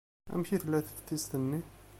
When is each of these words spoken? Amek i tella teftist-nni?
Amek 0.33 0.49
i 0.51 0.57
tella 0.61 0.79
teftist-nni? 0.87 1.61